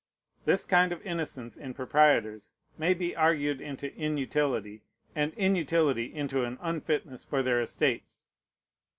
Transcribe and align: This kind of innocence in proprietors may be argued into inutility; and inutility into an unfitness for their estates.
This 0.45 0.65
kind 0.65 0.91
of 0.91 1.05
innocence 1.05 1.55
in 1.55 1.75
proprietors 1.75 2.49
may 2.75 2.95
be 2.95 3.15
argued 3.15 3.61
into 3.61 3.95
inutility; 3.95 4.81
and 5.15 5.31
inutility 5.35 6.11
into 6.11 6.43
an 6.43 6.57
unfitness 6.59 7.23
for 7.23 7.43
their 7.43 7.61
estates. 7.61 8.25